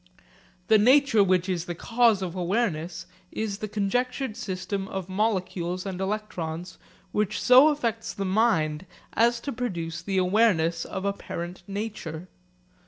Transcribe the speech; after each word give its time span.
The 0.67 0.79
nature 0.79 1.23
which 1.23 1.47
is 1.47 1.65
the 1.65 1.75
cause 1.75 2.23
of 2.23 2.33
awareness 2.35 3.05
is 3.31 3.59
the 3.59 3.67
conjectured 3.67 4.35
system 4.35 4.87
of 4.87 5.07
molecules 5.07 5.85
and 5.85 6.01
electrons 6.01 6.79
which 7.11 7.39
so 7.39 7.67
affects 7.67 8.11
the 8.11 8.25
mind 8.25 8.87
as 9.13 9.39
to 9.41 9.51
produce 9.53 10.01
the 10.01 10.17
awareness 10.17 10.85
of 10.85 11.05
apparent 11.05 11.61
nature. 11.67 12.27